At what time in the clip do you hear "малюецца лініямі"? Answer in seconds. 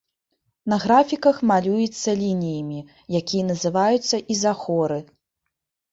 1.51-2.79